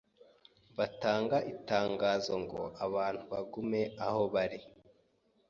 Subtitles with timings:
[0.77, 4.59] batanga itangazo ngo abantu bagume aho bari